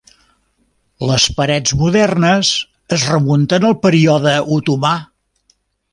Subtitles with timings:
[1.09, 2.51] Les parets modernes
[2.99, 4.99] es remunten al període otomà.